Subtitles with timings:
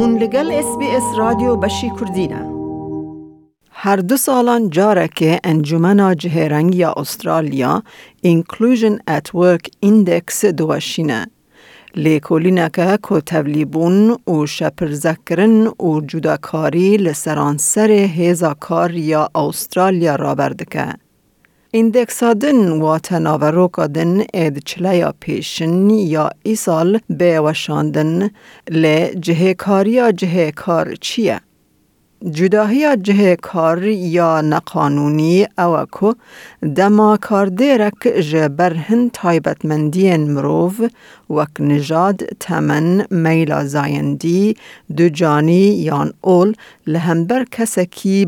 [0.00, 2.50] هون لگل اس بی اس رادیو بشی کردینه
[3.70, 7.82] هر دو سالان جاره که انجمن جهرنگ یا استرالیا
[8.26, 11.26] Inclusion at Work Index دوشینه
[11.94, 20.94] لیکولینه که که تولیبون و شپرزکرن و جداکاری لسرانسر هیزا کار یا استرالیا را بردکه.
[21.71, 28.29] ایندکسادن و تناوروکادن اید چلیا پیشن یا ایسال به وشاندن
[28.69, 31.41] لی جهه کاری یا جهه کار چیه؟
[32.31, 36.13] جداهی جه کار یا نقانونی او کو
[36.75, 40.81] دما کار دیرک جبر هن تایبتمندین مروف
[41.29, 44.55] وک نجاد تمن میلا زایندی
[44.97, 46.53] دو جانی یان اول
[46.87, 48.25] لهمبر کسکی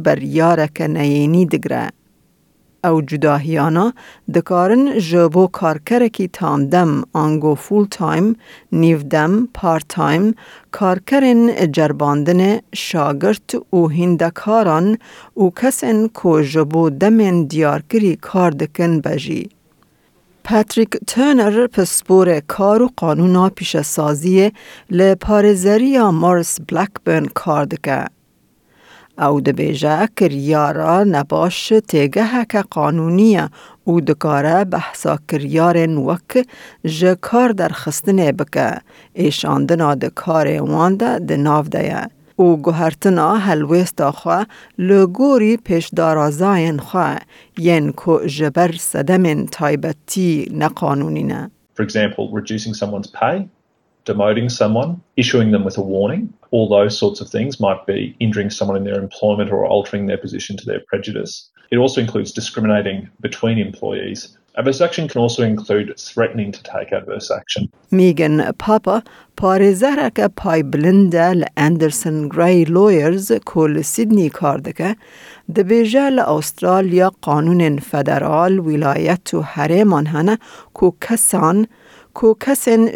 [2.85, 3.93] او جداهیانا
[4.35, 8.37] دکارن جبو کارکرکی تامدم آنگو فول تایم،
[8.73, 10.35] نیودم، پارت تایم،
[10.73, 14.99] کارکرن جرباندن شاگرت و هندکاران
[15.37, 19.49] و کسن کو جبو دمن دیارکری کار دکن بجی.
[20.45, 24.51] پاتریک ترنر پسپور کار و قانونا پیش سازی
[24.91, 28.22] لپارزری مارس بلکبرن کار دکه.
[29.19, 33.49] او دبیجه کریارا نباش تیگه که قانونیه
[33.85, 36.47] او دکاره بحثا کریارن وک
[36.85, 38.79] جه کار در خستنه بکه
[39.15, 44.47] ایشاندنا دکار وانده دناف ده او گوهرتنا هلویست خواه
[44.79, 47.19] لگوری پیش دارازاین خواه
[47.59, 53.49] ین کو جبر صدمن تایبتی نقانونینه For example, reducing someone's pay.
[54.06, 58.50] demoting someone, issuing them with a warning, all those sorts of things might be injuring
[58.50, 61.50] someone in their employment or altering their position to their prejudice.
[61.72, 64.38] It also includes discriminating between employees.
[64.56, 67.70] Adverse action can also include threatening to take adverse action.
[67.92, 69.04] Megan Papa
[69.42, 74.92] پارێزەرەکە پای بلندە لە ئەندرسن گرای لۆیرز کۆل سیدنی کار دەکە
[75.56, 80.36] دەبێژە لە ئوسترالیا قانونên فەدەرال ویلایەت و هەرێمان هەنە
[80.74, 81.58] کو کەسان
[82.15, 82.87] کو کسن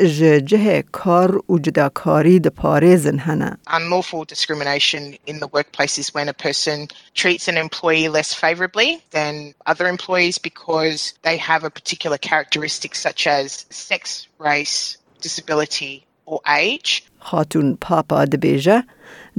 [0.46, 3.58] جه کار و جداکاری د پارێزن هنه.
[3.78, 9.54] Unlawful discrimination in the workplace is when a person treats an employee less favorably than
[9.66, 15.94] other employees because they have a particular characteristic such as sex, race, disability
[16.26, 17.02] or age.
[17.18, 18.84] خاتون پاپا دبیجه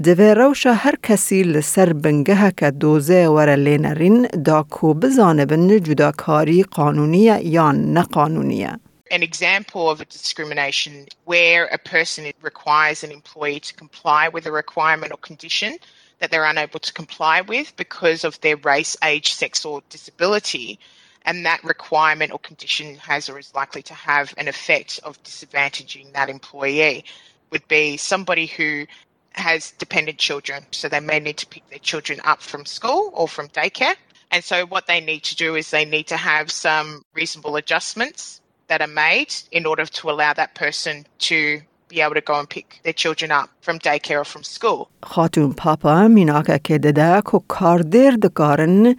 [0.04, 6.64] دوی روشا هر کسی لسر بنگه که دوزه ور لینرین دا کو بزانه بن جداکاری
[6.64, 8.80] قانونیه یا نقانونیه.
[9.12, 14.52] An example of a discrimination where a person requires an employee to comply with a
[14.52, 15.78] requirement or condition
[16.20, 20.80] that they're unable to comply with because of their race, age, sex, or disability.
[21.26, 26.14] And that requirement or condition has or is likely to have an effect of disadvantaging
[26.14, 27.04] that employee
[27.52, 28.86] would be somebody who
[29.34, 30.66] has dependent children.
[30.72, 33.96] So they may need to pick their children up from school or from daycare.
[34.32, 38.42] And so what they need to do is they need to have some reasonable adjustments
[38.69, 40.95] that are made in order to allow that person
[41.29, 41.39] to
[41.93, 44.89] be able to go and pick their children up from daycare or from school.
[45.03, 48.97] خاتون پاپا میناکه که دده که کاردیر دکارن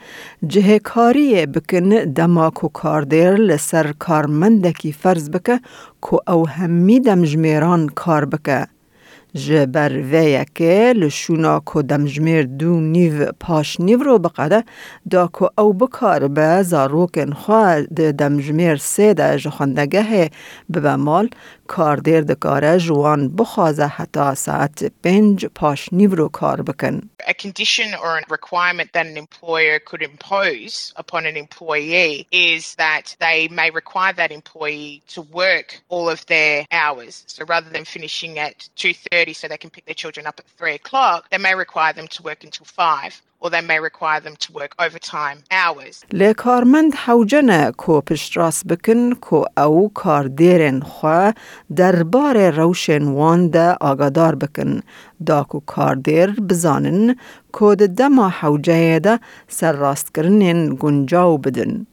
[0.48, 5.60] جه کاری بکن دما که کاردیر لسر کارمندکی فرض بکه
[6.02, 8.68] که او همی دمجمیران کار بکه.
[9.35, 14.65] جبر ویکه لشونا کو دمجمیر دو نیو پاش نیو رو بقده
[15.11, 17.83] دا کو او بکار به زاروکن خواه
[18.19, 20.31] دمجمیر سه ده جخوندگه
[20.73, 21.31] ببمال
[21.68, 27.10] کاردیر دکاره جوان بخوازه حتی ساعت پنج پاش نیو رو کار بکن.
[27.26, 33.16] A condition or a requirement that an employer could impose upon an employee is that
[33.20, 37.24] they may require that employee to work all of their hours.
[37.28, 40.74] So rather than finishing at 2.30 so they can pick their children up at 3
[40.74, 44.53] o'clock, they may require them to work until 5 or they may require them to
[44.53, 46.05] work overtime hours.
[46.13, 51.31] لکارمند حوجنه کو پشتراس بکن کو او کار دیرن خوا
[51.77, 54.81] دربار روشن وان ده آگادار بکن
[55.27, 57.15] دا کو کار دیر بزانن
[57.53, 61.87] کو ده دما حوجه ده سر راست کرنین گنجاو بدن.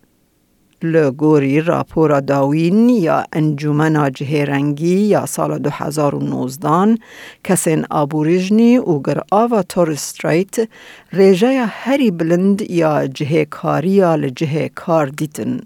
[0.92, 6.98] لگوری راپورا داوین یا انجومن جهرنگی یا سال 2019
[7.44, 10.70] کسین آبوریجنی و گر آوا تورستریت
[11.14, 15.60] ریجه هری بلند یا جه کاری یا لجه کار دیتن.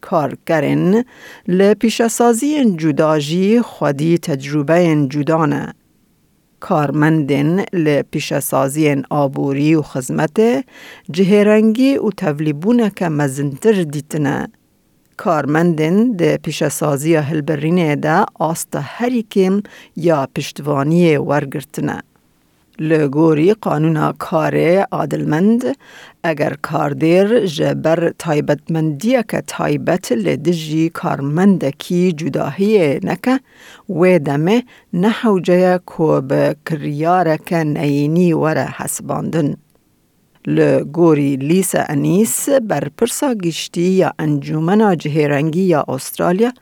[0.00, 1.04] کار کرن
[1.48, 5.74] لپیشسازی جداجی خودی تجربه جدانه.
[6.60, 10.64] کارمندن لپیشسازی آبوری و خدمت
[11.10, 14.48] جهرنگی و تولیبونه که مزنتر دیتنه.
[15.16, 19.62] کارمندن ده پیشسازی هلبرینه ده آستا هریکم
[19.96, 22.02] یا پشتوانی ورگرتنه.
[22.80, 24.56] لگوری قانون کار
[24.92, 25.64] عادلمند
[26.22, 33.40] اگر کاردیر جبر تایبتمندی که تایبت لدجی کارمند کی جداهی نکه
[33.88, 34.62] و دمه
[34.92, 39.56] نحوجه کو به کریارک نینی وره حسباندن.
[40.46, 46.52] لگوری لیس انیس بر پرسا گشتی یا انجومنا جهرنگی یا استرالیا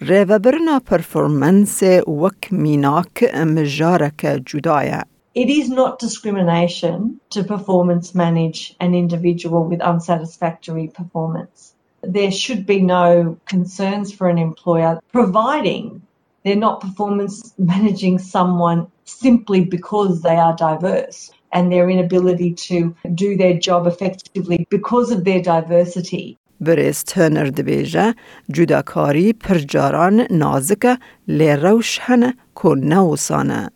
[0.00, 1.82] ریوبرنا پرفورمنس
[2.22, 5.04] وک میناک مجارک جدایه.
[5.33, 11.73] It is not discrimination to performance manage an individual with unsatisfactory performance.
[12.01, 16.01] There should be no concerns for an employer, providing
[16.43, 23.35] they're not performance managing someone simply because they are diverse and their inability to do
[23.35, 26.37] their job effectively because of their diversity.
[26.61, 28.15] بریز ترنر دبیجه
[28.51, 30.97] جداکاری پرجاران نازکه
[31.27, 33.69] لیروش هنه که نوسانه.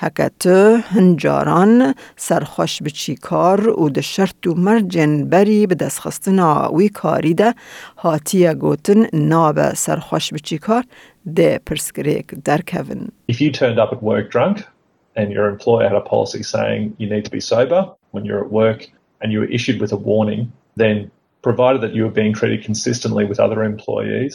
[0.00, 0.46] هکت
[0.90, 7.34] هنجاران سرخوش بچی کار و ده شرط و مرجن بری به دست خستنا وی کاری
[7.34, 7.54] ده
[7.96, 10.84] هاتیه گوتن ناب سرخوش بچی کار
[11.36, 13.08] ده پرسکریک در کون.
[13.32, 14.64] If you turned up at work drunk
[15.16, 17.82] and your employer had a policy saying you need to be sober
[18.12, 18.80] when you're at work
[19.20, 21.10] and you were issued with a warning, then
[21.42, 24.34] provided that you were being treated consistently with other employees,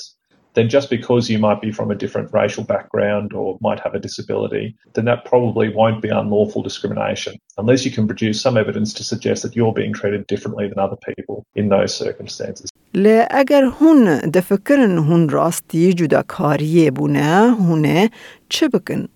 [0.56, 4.00] then just because you might be from a different racial background or might have a
[4.00, 9.04] disability, then that probably won't be unlawful discrimination unless you can produce some evidence to
[9.04, 12.69] suggest that you're being treated differently than other people in those circumstances.
[12.94, 18.10] لی اگر هون دفکرن هون راستی جداکاریه بونه هونه
[18.50, 19.07] چه بکن؟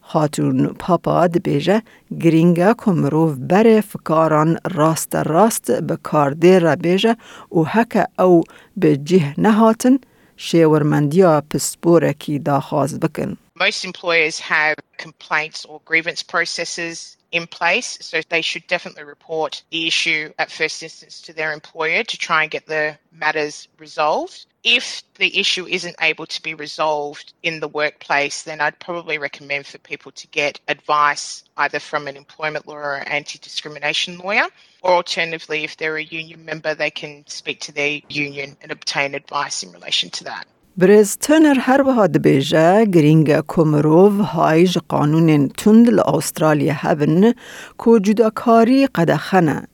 [0.00, 1.82] خاتون پاپا دبیجه
[2.20, 7.16] گرینگا کمروف بره فکاران راست راست به کارده را بیجه
[7.52, 8.42] و هکا او
[8.76, 9.98] به جه نهاتن
[10.45, 17.97] شێوەرمەندیا پسپۆرەکی داخواز بکەن Most employers have complaints or grievance processes in place.
[18.01, 22.43] So they should definitely report the issue at first instance to their employer to try
[22.43, 24.45] and get the matters resolved.
[24.63, 29.65] If the issue isn't able to be resolved in the workplace, then I'd probably recommend
[29.65, 34.47] for people to get advice either from an employment lawyer or anti discrimination lawyer,
[34.81, 39.15] or alternatively, if they're a union member, they can speak to their union and obtain
[39.15, 40.47] advice in relation to that.
[40.79, 47.33] برز تنر هر وها دبیجه گرینگ کمروف هایج قانون تند لأسترالیا هبن
[47.77, 49.67] کو جداکاری قدخنه.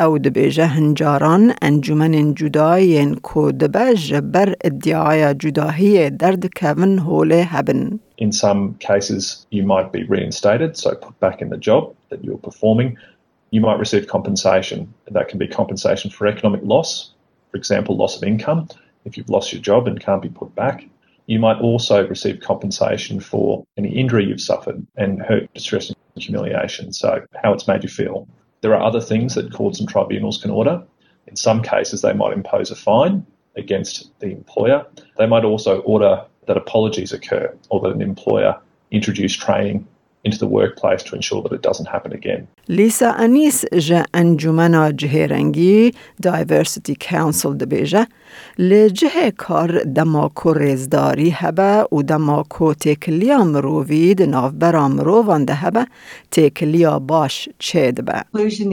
[0.00, 7.98] او دبیجه هنجاران انجمن جداین کو دبج بر ادعای جداهی درد کون هوله هبن.
[8.18, 12.50] In some cases, you might be reinstated, so put back in the job that you're
[12.50, 12.96] performing.
[13.50, 14.78] You might receive compensation.
[15.10, 16.90] That can be compensation for economic loss,
[17.50, 18.68] for example, loss of income
[19.04, 20.84] if you've lost your job and can't be put back.
[21.26, 26.92] You might also receive compensation for any injury you've suffered and hurt, distress, and humiliation.
[26.92, 28.26] So, how it's made you feel.
[28.60, 30.82] There are other things that courts and tribunals can order.
[31.26, 33.24] In some cases, they might impose a fine
[33.56, 34.84] against the employer.
[35.18, 38.58] They might also order that apologies occur or that an employer
[38.90, 39.86] introduce training
[40.24, 42.46] into the workplace to ensure that it doesn't happen again.
[42.68, 48.06] Lisa Annese ژە ئەنجومەنا جهێرەنگی Diversity Council دەبێژە
[48.68, 55.84] لە جهێ کار دەماکۆ ڕێزداری هەبە و دەماکۆ rovid مرۆڤی ناوبەرا مرۆڤان دەهەبە
[56.32, 58.18] تێکلیا باش چێ دەبە.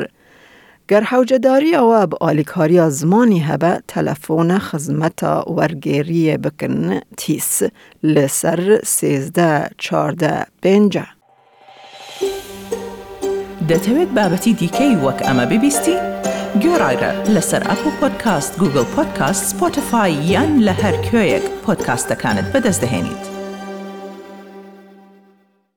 [0.89, 6.77] گەر حوجەداریەوە بە ئالیکاریا زمانی هەبە تەلەفۆنە خزمەتە وەرگێریە بکن
[7.19, 7.53] تیس
[8.13, 8.61] لەسەر
[8.95, 9.53] سێزدە
[9.83, 10.93] چاردە پێنج.
[13.69, 15.97] دەتەوێت بابەتی دیکەی وەک ئەمە ببیستی؟
[16.63, 23.26] گۆڕایرە لەسەر ئەپ و پۆدکاست گوگل پۆدکاست سپۆتفاای یان لە هەر کوێیەک پۆدکاستەکانت بەدەستدەێنیت.